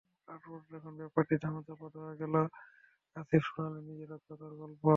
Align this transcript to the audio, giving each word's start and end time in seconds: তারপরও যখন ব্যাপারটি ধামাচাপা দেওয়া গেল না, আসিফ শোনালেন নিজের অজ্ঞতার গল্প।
তারপরও 0.27 0.59
যখন 0.71 0.93
ব্যাপারটি 0.97 1.35
ধামাচাপা 1.41 1.87
দেওয়া 1.93 2.13
গেল 2.15 2.31
না, 2.35 2.43
আসিফ 3.15 3.43
শোনালেন 3.45 3.83
নিজের 3.89 4.09
অজ্ঞতার 4.13 4.53
গল্প। 4.55 4.83